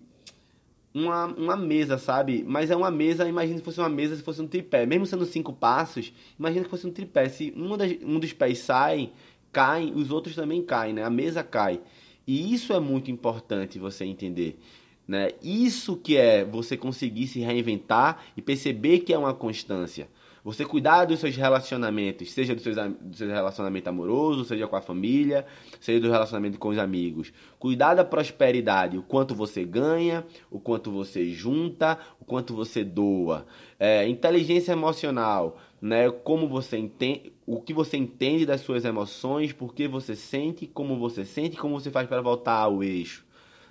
uma, 0.93 1.25
uma 1.25 1.55
mesa, 1.55 1.97
sabe? 1.97 2.43
Mas 2.47 2.71
é 2.71 2.75
uma 2.75 2.91
mesa, 2.91 3.27
imagina 3.27 3.57
se 3.57 3.63
fosse 3.63 3.79
uma 3.79 3.89
mesa, 3.89 4.15
se 4.15 4.23
fosse 4.23 4.41
um 4.41 4.47
tripé. 4.47 4.85
Mesmo 4.85 5.05
sendo 5.05 5.25
cinco 5.25 5.53
passos, 5.53 6.13
imagina 6.37 6.63
que 6.63 6.69
fosse 6.69 6.87
um 6.87 6.91
tripé. 6.91 7.29
Se 7.29 7.53
um, 7.55 7.77
das, 7.77 7.91
um 8.03 8.19
dos 8.19 8.33
pés 8.33 8.59
sai, 8.59 9.11
cai, 9.51 9.91
os 9.95 10.11
outros 10.11 10.35
também 10.35 10.61
caem, 10.63 10.93
né? 10.93 11.03
A 11.03 11.09
mesa 11.09 11.43
cai. 11.43 11.79
E 12.25 12.53
isso 12.53 12.73
é 12.73 12.79
muito 12.79 13.09
importante 13.09 13.79
você 13.79 14.05
entender. 14.05 14.59
Né? 15.07 15.29
Isso 15.41 15.97
que 15.97 16.15
é 16.15 16.45
você 16.45 16.77
conseguir 16.77 17.27
se 17.27 17.39
reinventar 17.39 18.23
e 18.37 18.41
perceber 18.41 18.99
que 18.99 19.11
é 19.11 19.17
uma 19.17 19.33
constância. 19.33 20.07
Você 20.49 20.65
cuidar 20.65 21.05
dos 21.05 21.19
seus 21.19 21.35
relacionamentos, 21.35 22.31
seja 22.31 22.55
do 22.55 22.61
seu, 22.61 22.73
do 22.73 23.15
seu 23.15 23.27
relacionamento 23.27 23.87
amoroso, 23.87 24.43
seja 24.43 24.67
com 24.67 24.75
a 24.75 24.81
família, 24.81 25.45
seja 25.79 25.99
do 25.99 26.09
relacionamento 26.09 26.57
com 26.57 26.69
os 26.69 26.79
amigos. 26.79 27.31
Cuidar 27.59 27.93
da 27.93 28.03
prosperidade, 28.03 28.97
o 28.97 29.03
quanto 29.03 29.35
você 29.35 29.63
ganha, 29.63 30.25
o 30.49 30.59
quanto 30.59 30.89
você 30.89 31.29
junta, 31.29 31.99
o 32.19 32.25
quanto 32.25 32.55
você 32.55 32.83
doa. 32.83 33.45
É, 33.79 34.07
inteligência 34.07 34.71
emocional, 34.71 35.59
né? 35.79 36.09
Como 36.09 36.47
você 36.47 36.79
entende, 36.79 37.31
o 37.45 37.61
que 37.61 37.71
você 37.71 37.97
entende 37.97 38.43
das 38.43 38.61
suas 38.61 38.83
emoções, 38.85 39.53
por 39.53 39.71
que 39.71 39.87
você 39.87 40.15
sente, 40.15 40.65
como 40.65 40.97
você 40.97 41.25
sente, 41.25 41.57
como 41.57 41.79
você 41.79 41.91
faz 41.91 42.07
para 42.07 42.21
voltar 42.21 42.55
ao 42.55 42.83
eixo. 42.83 43.23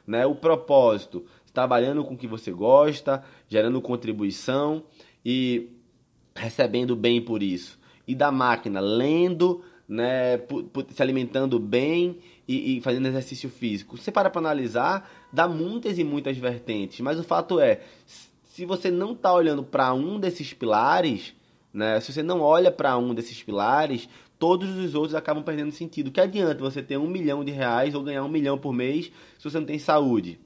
Né? 0.07 0.25
O 0.27 0.37
propósito, 0.37 1.25
trabalhando 1.53 2.05
com 2.05 2.15
o 2.15 2.17
que 2.17 2.29
você 2.29 2.53
gosta, 2.53 3.25
gerando 3.49 3.83
contribuição 3.83 4.85
e 5.25 5.73
recebendo 6.39 6.97
bem 6.97 7.21
por 7.21 7.43
isso. 7.43 7.79
E 8.07 8.15
da 8.15 8.31
máquina, 8.31 8.81
lendo, 8.81 9.63
né, 9.89 10.39
se 10.91 11.03
alimentando 11.03 11.59
bem 11.59 12.19
e, 12.47 12.77
e 12.77 12.81
fazendo 12.81 13.09
exercício 13.09 13.51
físico. 13.51 13.97
Você 13.97 14.11
para 14.11 14.31
para 14.31 14.41
analisar, 14.41 15.11
dá 15.33 15.49
muitas 15.49 15.99
e 15.99 16.05
muitas 16.05 16.37
vertentes. 16.37 17.01
Mas 17.01 17.19
o 17.19 17.25
fato 17.25 17.61
é, 17.61 17.81
se 18.45 18.65
você 18.65 18.91
não 18.91 19.13
está 19.13 19.33
olhando 19.33 19.63
para 19.63 19.93
um 19.95 20.19
desses 20.19 20.53
pilares, 20.53 21.35
né, 21.73 22.01
se 22.01 22.13
você 22.13 22.23
não 22.23 22.41
olha 22.41 22.71
para 22.71 22.97
um 22.97 23.15
desses 23.15 23.43
pilares, 23.43 24.09
todos 24.39 24.77
os 24.77 24.95
outros 24.95 25.15
acabam 25.15 25.43
perdendo 25.43 25.73
sentido. 25.73 26.11
Que 26.11 26.21
adianta 26.21 26.61
você 26.61 26.83
ter 26.83 26.97
um 26.97 27.09
milhão 27.09 27.45
de 27.45 27.53
reais 27.53 27.95
ou 27.95 28.03
ganhar 28.03 28.25
um 28.25 28.29
milhão 28.29 28.57
por 28.57 28.73
mês 28.73 29.13
se 29.39 29.45
você 29.45 29.59
não 29.59 29.67
tem 29.67 29.79
saúde? 29.79 30.41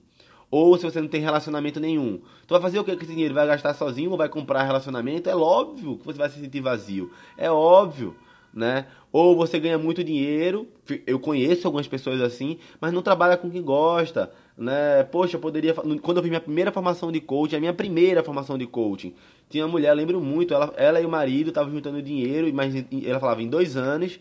Ou 0.53 0.77
se 0.77 0.85
você 0.85 1.01
não 1.01 1.09
tem 1.09 1.23
relacionamento 1.23 1.81
nenhum. 1.81 2.21
Tu 2.47 2.53
vai 2.53 2.61
fazer 2.61 2.79
o 2.79 2.85
que 2.85 2.95
com 2.95 3.03
esse 3.03 3.13
dinheiro? 3.13 3.33
Vai 3.33 3.47
gastar 3.47 3.73
sozinho 3.73 4.11
ou 4.11 4.19
vai 4.19 4.29
comprar 4.29 4.65
relacionamento? 4.65 5.31
É 5.31 5.35
óbvio 5.35 5.97
que 5.97 6.05
você 6.05 6.19
vai 6.19 6.29
se 6.29 6.39
sentir 6.39 6.61
vazio. 6.61 7.11
É 7.39 7.51
óbvio, 7.51 8.15
né? 8.53 8.85
Ou 9.11 9.35
você 9.35 9.59
ganha 9.59 9.79
muito 9.79 10.05
dinheiro. 10.05 10.69
Eu 11.07 11.19
conheço 11.19 11.67
algumas 11.67 11.89
pessoas 11.89 12.21
assim, 12.21 12.59
mas 12.79 12.93
não 12.93 13.01
trabalha 13.01 13.39
com 13.39 13.51
quem 13.51 13.63
gosta. 13.63 14.31
né? 14.55 15.03
Poxa, 15.05 15.37
eu 15.37 15.41
poderia. 15.41 15.73
Quando 15.73 16.19
eu 16.19 16.23
fiz 16.23 16.29
minha 16.29 16.41
primeira 16.41 16.71
formação 16.71 17.11
de 17.11 17.19
coaching, 17.23 17.57
a 17.57 17.61
minha 17.61 17.73
primeira 17.73 18.23
formação 18.23 18.59
de 18.59 18.67
coaching, 18.67 19.15
tinha 19.49 19.65
uma 19.65 19.71
mulher, 19.71 19.95
lembro 19.95 20.21
muito, 20.21 20.53
ela, 20.53 20.71
ela 20.77 21.01
e 21.01 21.07
o 21.07 21.09
marido 21.09 21.49
estavam 21.49 21.73
juntando 21.73 22.03
dinheiro, 22.03 22.53
mas 22.53 22.75
ela 23.03 23.19
falava 23.19 23.43
em 23.43 23.49
dois 23.49 23.75
anos 23.75 24.21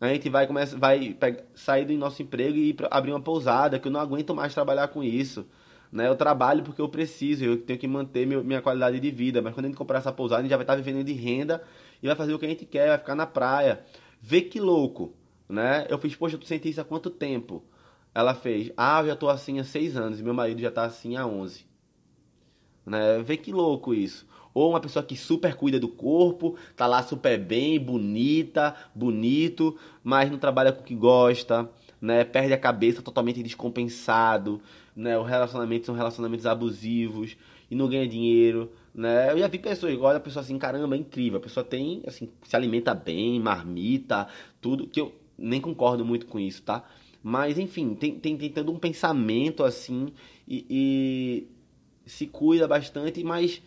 a 0.00 0.08
gente 0.08 0.28
vai 0.28 0.46
começar, 0.46 0.76
vai 0.78 1.14
pegar, 1.14 1.42
sair 1.54 1.84
do 1.86 1.92
nosso 1.94 2.22
emprego 2.22 2.56
e 2.56 2.70
ir 2.70 2.76
abrir 2.90 3.12
uma 3.12 3.20
pousada, 3.20 3.78
que 3.78 3.88
eu 3.88 3.92
não 3.92 4.00
aguento 4.00 4.34
mais 4.34 4.52
trabalhar 4.52 4.88
com 4.88 5.02
isso. 5.02 5.46
Né? 5.90 6.08
Eu 6.08 6.16
trabalho 6.16 6.62
porque 6.62 6.80
eu 6.80 6.88
preciso, 6.88 7.44
eu 7.44 7.56
tenho 7.56 7.78
que 7.78 7.86
manter 7.86 8.26
meu, 8.26 8.42
minha 8.42 8.60
qualidade 8.60 8.98
de 9.00 9.10
vida. 9.10 9.40
Mas 9.40 9.54
quando 9.54 9.66
a 9.66 9.68
gente 9.68 9.78
comprar 9.78 9.98
essa 9.98 10.12
pousada, 10.12 10.40
a 10.40 10.42
gente 10.42 10.50
já 10.50 10.56
vai 10.56 10.64
estar 10.64 10.76
vivendo 10.76 11.04
de 11.04 11.12
renda 11.12 11.62
e 12.02 12.06
vai 12.06 12.16
fazer 12.16 12.34
o 12.34 12.38
que 12.38 12.46
a 12.46 12.48
gente 12.48 12.64
quer, 12.64 12.88
vai 12.88 12.98
ficar 12.98 13.14
na 13.14 13.26
praia. 13.26 13.84
Vê 14.20 14.40
que 14.40 14.60
louco, 14.60 15.14
né? 15.48 15.86
Eu 15.88 15.98
fiz, 15.98 16.14
poxa, 16.16 16.38
tu 16.38 16.46
senti 16.46 16.68
isso 16.68 16.80
há 16.80 16.84
quanto 16.84 17.10
tempo? 17.10 17.64
Ela 18.14 18.34
fez, 18.34 18.72
ah, 18.76 19.00
eu 19.02 19.08
já 19.08 19.16
tô 19.16 19.28
assim 19.28 19.58
há 19.58 19.64
seis 19.64 19.96
anos 19.96 20.18
e 20.18 20.22
meu 20.22 20.34
marido 20.34 20.60
já 20.60 20.70
tá 20.70 20.84
assim 20.84 21.16
há 21.16 21.26
onze. 21.26 21.66
Né? 22.84 23.22
Vê 23.22 23.36
que 23.36 23.52
louco 23.52 23.92
isso. 23.92 24.26
Ou 24.54 24.70
uma 24.70 24.80
pessoa 24.80 25.02
que 25.02 25.14
super 25.14 25.54
cuida 25.54 25.78
do 25.78 25.88
corpo, 25.88 26.56
tá 26.74 26.86
lá 26.86 27.02
super 27.02 27.38
bem, 27.38 27.78
bonita, 27.78 28.74
bonito, 28.94 29.76
mas 30.02 30.30
não 30.30 30.38
trabalha 30.38 30.72
com 30.72 30.80
o 30.80 30.84
que 30.84 30.94
gosta, 30.94 31.68
né? 32.00 32.24
Perde 32.24 32.54
a 32.54 32.58
cabeça 32.58 33.02
totalmente 33.02 33.42
descompensado, 33.42 34.62
né? 34.96 35.18
Os 35.18 35.28
relacionamentos 35.28 35.86
são 35.86 35.94
relacionamentos 35.94 36.46
abusivos 36.46 37.36
e 37.70 37.74
não 37.74 37.88
ganha 37.88 38.08
dinheiro, 38.08 38.72
né? 38.94 39.32
Eu 39.32 39.38
já 39.38 39.46
vi 39.46 39.58
pessoas, 39.58 39.96
olha 40.00 40.16
a 40.16 40.20
pessoa 40.20 40.42
assim, 40.42 40.58
caramba, 40.58 40.96
é 40.96 40.98
incrível. 40.98 41.38
A 41.38 41.42
pessoa 41.42 41.62
tem, 41.62 42.02
assim, 42.06 42.28
se 42.42 42.56
alimenta 42.56 42.94
bem, 42.94 43.38
marmita, 43.38 44.26
tudo, 44.60 44.86
que 44.86 45.00
eu 45.00 45.14
nem 45.36 45.60
concordo 45.60 46.04
muito 46.04 46.26
com 46.26 46.40
isso, 46.40 46.62
tá? 46.62 46.82
Mas, 47.22 47.58
enfim, 47.58 47.94
tem, 47.94 48.18
tem, 48.18 48.36
tem 48.36 48.64
um 48.68 48.78
pensamento 48.78 49.64
assim 49.64 50.12
e, 50.46 50.64
e 50.70 51.48
se 52.08 52.26
cuida 52.26 52.68
bastante, 52.68 53.22
mas 53.24 53.60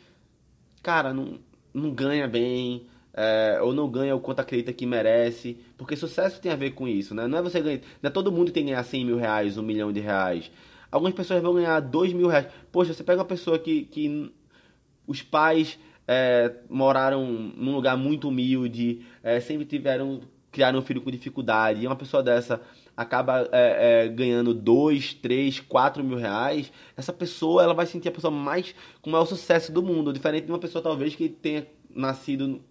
cara, 0.81 1.13
não, 1.13 1.39
não 1.74 1.91
ganha 1.91 2.27
bem, 2.27 2.88
é, 3.13 3.59
ou 3.62 3.74
não 3.74 3.89
ganha 3.89 4.15
o 4.15 4.19
quanto 4.19 4.39
acredita 4.39 4.71
que 4.71 4.86
merece, 4.86 5.57
porque 5.77 5.95
sucesso 5.95 6.41
tem 6.41 6.51
a 6.51 6.55
ver 6.55 6.71
com 6.71 6.88
isso, 6.88 7.13
né? 7.13 7.27
Não 7.27 7.38
é 7.38 7.41
você 7.41 7.59
ganhar, 7.62 7.81
não 8.01 8.07
é 8.07 8.12
todo 8.12 8.31
mundo 8.31 8.51
tem 8.51 8.63
que 8.63 8.69
ganhar 8.71 8.83
100 8.83 9.05
mil 9.05 9.17
reais, 9.17 9.57
um 9.57 9.63
milhão 9.63 9.91
de 9.91 10.00
reais. 10.00 10.50
Algumas 10.91 11.13
pessoas 11.13 11.41
vão 11.41 11.53
ganhar 11.53 11.79
2 11.79 12.13
mil 12.13 12.27
reais. 12.27 12.48
Poxa, 12.72 12.93
você 12.93 13.03
pega 13.03 13.22
uma 13.22 13.27
pessoa 13.27 13.60
que, 13.60 13.84
que 13.86 14.31
os 15.05 15.22
pais 15.22 15.77
é, 16.08 16.53
moraram 16.69 17.25
num 17.25 17.75
lugar 17.75 17.96
muito 17.96 18.29
humilde, 18.29 19.01
é, 19.22 19.39
sempre 19.39 19.65
tiveram, 19.65 20.22
criaram 20.51 20.79
um 20.79 20.81
filho 20.81 21.01
com 21.01 21.12
dificuldade, 21.12 21.81
e 21.81 21.88
uma 21.88 21.96
pessoa 21.96 22.24
dessa 22.24 22.60
acaba 22.98 23.48
é, 23.51 24.05
é, 24.05 24.08
ganhando 24.08 24.53
2, 24.53 25.13
3, 25.13 25.60
4 25.60 26.03
mil 26.03 26.17
reais, 26.17 26.72
essa 26.98 27.13
pessoa 27.13 27.63
ela 27.63 27.74
vai 27.74 27.86
sentir 27.86 28.10
a 28.10 28.12
pessoa 28.12 28.31
mais 28.31 28.74
com 29.01 29.10
o 29.10 29.13
maior 29.13 29.25
sucesso 29.25 29.72
do 29.72 29.84
mundo, 29.84 30.12
diferente 30.12 30.46
de 30.46 30.51
uma 30.51 30.60
pessoa 30.60 30.81
talvez 30.81 31.15
que 31.15 31.29
tenha 31.29 31.67
nascido 31.93 32.62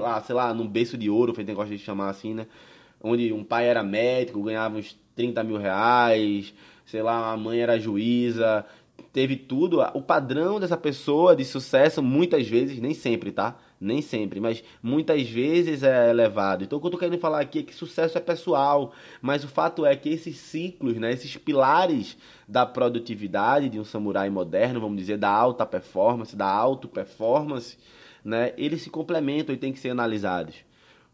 lá, 0.00 0.20
sei 0.22 0.34
lá, 0.34 0.54
num 0.54 0.66
berço 0.66 0.96
de 0.96 1.10
ouro, 1.10 1.34
feito 1.34 1.48
negócio 1.48 1.76
de 1.76 1.82
chamar 1.82 2.08
assim, 2.08 2.34
né? 2.34 2.46
Onde 3.02 3.32
um 3.32 3.44
pai 3.44 3.68
era 3.68 3.82
médico, 3.82 4.42
ganhava 4.42 4.78
uns 4.78 4.98
30 5.14 5.44
mil 5.44 5.58
reais, 5.58 6.54
sei 6.86 7.02
lá, 7.02 7.32
a 7.32 7.36
mãe 7.36 7.60
era 7.60 7.78
juíza, 7.78 8.64
teve 9.12 9.36
tudo. 9.36 9.80
O 9.94 10.00
padrão 10.00 10.60
dessa 10.60 10.76
pessoa 10.76 11.34
de 11.34 11.44
sucesso, 11.44 12.02
muitas 12.02 12.48
vezes, 12.48 12.78
nem 12.78 12.94
sempre, 12.94 13.32
tá? 13.32 13.56
Nem 13.78 14.00
sempre, 14.00 14.40
mas 14.40 14.64
muitas 14.82 15.28
vezes 15.28 15.82
é 15.82 16.08
elevado. 16.08 16.64
Então 16.64 16.78
o 16.78 16.80
que 16.80 16.86
eu 16.86 16.90
tô 16.92 16.96
querendo 16.96 17.18
falar 17.18 17.40
aqui 17.40 17.58
é 17.58 17.62
que 17.62 17.74
sucesso 17.74 18.16
é 18.16 18.20
pessoal, 18.20 18.94
mas 19.20 19.44
o 19.44 19.48
fato 19.48 19.84
é 19.84 19.94
que 19.94 20.08
esses 20.08 20.36
ciclos, 20.38 20.96
né, 20.96 21.12
esses 21.12 21.36
pilares 21.36 22.16
da 22.48 22.64
produtividade 22.64 23.68
de 23.68 23.78
um 23.78 23.84
samurai 23.84 24.30
moderno, 24.30 24.80
vamos 24.80 24.96
dizer, 24.96 25.18
da 25.18 25.28
alta 25.28 25.66
performance, 25.66 26.34
da 26.34 26.48
auto 26.48 26.88
performance, 26.88 27.76
né, 28.24 28.54
eles 28.56 28.80
se 28.80 28.88
complementam 28.88 29.54
e 29.54 29.58
têm 29.58 29.74
que 29.74 29.78
ser 29.78 29.90
analisados. 29.90 30.54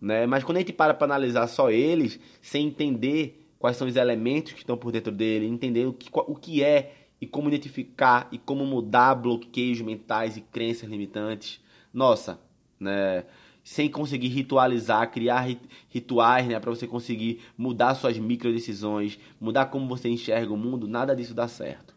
Né? 0.01 0.27
Mas 0.27 0.45
quando 0.45 0.57
a 0.57 0.61
gente 0.61 0.73
para 0.73 0.95
para 0.95 1.07
analisar 1.07 1.49
só 1.49 1.69
eles, 1.71 2.19
sem 2.41 2.67
entender 2.67 3.42
quais 3.63 3.77
são 3.77 3.87
os 3.87 3.95
elementos 3.95 4.55
que 4.55 4.59
estão 4.59 4.77
por 4.77 4.91
dentro 4.91 5.13
dele, 5.13 5.47
entender 5.47 5.87
o 5.87 5.93
que, 5.93 6.11
o 6.13 6.35
que 6.35 6.65
é 6.65 7.07
e 7.21 7.29
como 7.29 7.47
identificar 7.47 8.27
e 8.33 8.37
como 8.37 8.67
mudar 8.67 9.15
bloqueios 9.15 9.81
mentais 9.81 10.37
e 10.37 10.41
crenças 10.41 10.91
limitantes, 10.91 11.61
nossa, 11.95 12.41
né? 12.81 13.25
Sem 13.63 13.89
conseguir 13.89 14.27
ritualizar, 14.27 15.09
criar 15.13 15.47
rituais, 15.89 16.49
né, 16.49 16.59
para 16.59 16.71
você 16.73 16.89
conseguir 16.89 17.41
mudar 17.57 17.95
suas 17.95 18.19
micro 18.19 18.53
decisões, 18.53 19.17
mudar 19.41 19.67
como 19.67 19.87
você 19.87 20.09
enxerga 20.09 20.53
o 20.53 20.57
mundo, 20.57 20.89
nada 20.89 21.15
disso 21.15 21.33
dá 21.33 21.47
certo. 21.47 21.95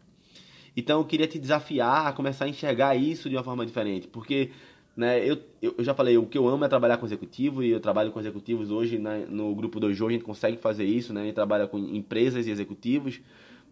Então 0.76 1.00
eu 1.00 1.04
queria 1.04 1.26
te 1.26 1.36
desafiar 1.36 2.06
a 2.06 2.12
começar 2.12 2.44
a 2.44 2.48
enxergar 2.48 2.94
isso 2.94 3.28
de 3.28 3.34
uma 3.34 3.42
forma 3.42 3.66
diferente, 3.66 4.06
porque 4.06 4.52
né, 4.96 5.28
eu, 5.28 5.38
eu 5.60 5.84
já 5.84 5.94
falei, 5.94 6.16
o 6.16 6.26
que 6.26 6.38
eu 6.38 6.48
amo 6.48 6.64
é 6.64 6.68
trabalhar 6.68 6.96
com 6.96 7.04
executivo 7.04 7.62
e 7.62 7.70
eu 7.70 7.80
trabalho 7.80 8.10
com 8.10 8.18
executivos 8.18 8.70
hoje 8.70 8.98
né, 8.98 9.26
no 9.28 9.54
grupo 9.54 9.78
Dojo, 9.78 10.08
a 10.08 10.10
gente 10.10 10.24
consegue 10.24 10.56
fazer 10.56 10.84
isso, 10.84 11.12
né, 11.12 11.20
a 11.20 11.24
gente 11.24 11.34
trabalha 11.34 11.66
com 11.66 11.78
empresas 11.78 12.46
e 12.46 12.50
executivos, 12.50 13.20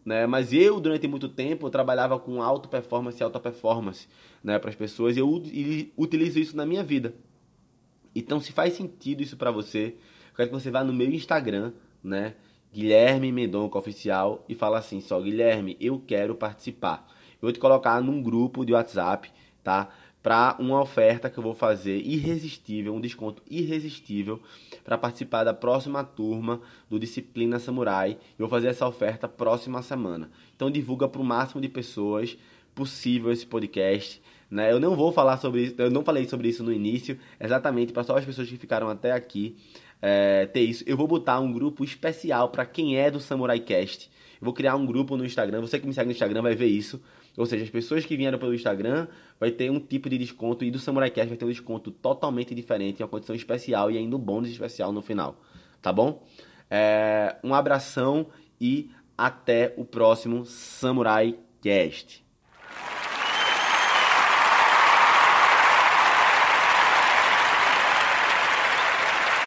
né? 0.05 0.27
Mas 0.27 0.53
eu, 0.53 0.79
durante 0.79 1.09
muito 1.09 1.29
tempo, 1.29 1.67
eu 1.67 1.71
trabalhava 1.71 2.19
com 2.19 2.43
alto 2.43 2.69
performance 2.69 3.19
e 3.19 3.25
alta 3.25 3.41
performance 3.41 4.07
né, 4.43 4.59
para 4.59 4.69
as 4.69 4.77
pessoas 4.77 5.17
e 5.17 5.21
eu 5.21 5.43
utilizo 5.97 6.39
isso 6.39 6.57
na 6.57 6.67
minha 6.67 6.85
vida. 6.85 7.15
Então, 8.15 8.39
se 8.39 8.53
faz 8.53 8.75
sentido 8.75 9.23
isso 9.23 9.37
para 9.37 9.51
você, 9.51 9.97
eu 10.31 10.37
quero 10.37 10.51
que 10.51 10.55
você 10.55 10.71
vá 10.71 10.85
no 10.85 10.93
meu 10.93 11.11
Instagram, 11.11 11.73
né? 12.03 12.35
Guilherme 12.73 13.33
Mendonca 13.33 13.79
Oficial 13.79 14.45
e 14.49 14.55
fala 14.55 14.79
assim, 14.79 15.01
só 15.01 15.21
Guilherme, 15.21 15.77
eu 15.81 16.03
quero 16.05 16.35
participar. 16.35 17.07
Eu 17.35 17.47
vou 17.47 17.53
te 17.53 17.59
colocar 17.59 18.01
num 18.01 18.23
grupo 18.23 18.65
de 18.65 18.73
WhatsApp, 18.73 19.31
tá? 19.63 19.89
Para 20.25 20.57
uma 20.59 20.81
oferta 20.81 21.29
que 21.29 21.37
eu 21.37 21.43
vou 21.43 21.55
fazer 21.55 21.99
irresistível, 21.99 22.95
um 22.95 23.01
desconto 23.01 23.43
irresistível 23.49 24.41
para 24.83 24.97
participar 24.97 25.45
da 25.45 25.53
próxima 25.53 26.03
turma 26.03 26.63
do 26.89 26.99
Disciplina 26.99 27.59
Samurai. 27.59 28.13
Eu 28.39 28.47
vou 28.47 28.49
fazer 28.49 28.69
essa 28.69 28.89
oferta 28.89 29.29
próxima 29.29 29.83
semana. 29.83 30.31
Então 30.57 30.71
divulga 30.71 31.07
para 31.07 31.21
o 31.21 31.25
máximo 31.25 31.61
de 31.61 31.69
pessoas 31.69 32.39
possível 32.75 33.31
esse 33.31 33.45
podcast. 33.45 34.23
Né? 34.51 34.73
Eu 34.73 34.81
não 34.81 34.97
vou 34.97 35.13
falar 35.13 35.37
sobre 35.37 35.65
isso, 35.65 35.75
eu 35.77 35.91
não 35.91 36.03
falei 36.03 36.27
sobre 36.27 36.49
isso 36.49 36.65
no 36.65 36.73
início, 36.73 37.19
exatamente 37.39 37.93
para 37.93 38.03
só 38.03 38.17
as 38.17 38.25
pessoas 38.25 38.49
que 38.49 38.57
ficaram 38.57 38.89
até 38.89 39.13
aqui 39.13 39.55
é, 40.07 40.45
ter 40.47 40.61
isso. 40.61 40.85
Eu 40.87 40.97
vou 40.97 41.09
botar 41.09 41.41
um 41.41 41.51
grupo 41.51 41.83
especial 41.83 42.51
para 42.51 42.67
quem 42.67 42.99
é 42.99 43.11
do 43.11 43.19
Samurai 43.19 43.59
Cast. 43.59 44.11
Eu 44.41 44.45
vou 44.45 44.53
criar 44.53 44.77
um 44.77 44.85
grupo 44.85 45.17
no 45.17 45.25
Instagram. 45.25 45.63
Você 45.63 45.79
que 45.79 45.87
me 45.87 45.95
segue 45.95 46.07
no 46.07 46.13
Instagram 46.13 46.43
vai 46.43 46.55
ver 46.55 46.67
isso 46.67 47.01
ou 47.37 47.47
seja, 47.47 47.65
as 47.65 47.71
pessoas 47.71 48.05
que 48.05 48.17
vieram 48.17 48.39
pelo 48.39 48.55
Instagram 48.55 49.09
vai 49.41 49.51
ter 49.51 49.71
um 49.71 49.81
tipo 49.81 50.09
de 50.09 50.17
desconto 50.17 50.65
e 50.65 50.71
do 50.71 50.79
Samurai 50.79 51.11
Cash 51.11 51.29
vai 51.29 51.37
ter 51.37 51.45
um 51.45 51.49
desconto 51.49 51.91
totalmente 51.91 52.55
diferente, 52.55 53.03
uma 53.03 53.09
condição 53.09 53.35
especial 53.35 53.91
e 53.91 53.99
ainda 53.99 54.17
um 54.17 54.21
bônus 54.21 54.51
especial 54.51 54.93
no 54.93 55.03
final. 55.03 55.41
Tá 55.83 55.93
bom? 55.93 56.25
É, 56.71 57.37
um 57.43 57.53
abração 57.53 58.29
e 58.61 58.91
até 59.19 59.75
o 59.77 59.85
próximo 59.85 60.45
Samurai 60.45 61.37
Cast. 61.61 62.24